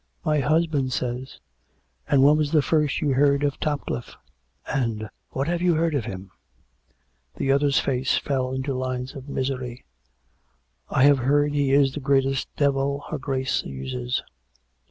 My 0.25 0.39
hus 0.39 0.65
band 0.65 0.91
says" 0.91 1.39
"And 2.09 2.23
when 2.23 2.35
was 2.37 2.51
the 2.51 2.63
first 2.63 3.01
you 3.01 3.13
heard 3.13 3.43
of 3.43 3.59
Topcliffe? 3.59 4.15
And 4.65 5.11
what 5.29 5.47
have 5.47 5.61
you 5.61 5.75
heard 5.75 5.93
of 5.93 6.05
him?" 6.05 6.31
The 7.37 7.51
other's 7.51 7.79
face 7.79 8.17
fell 8.17 8.51
into 8.51 8.73
lines 8.73 9.13
of 9.13 9.29
misery." 9.29 9.85
I 10.89 11.03
have 11.03 11.19
heard 11.19 11.53
he 11.53 11.71
is 11.71 11.93
the 11.93 11.99
greatest 11.99 12.47
devil 12.57 13.01
her 13.11 13.19
Grace 13.19 13.63
uses. 13.63 14.23